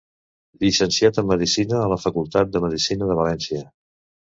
[0.63, 3.65] Llicenciat en medicina a la Facultat de Medicina de València.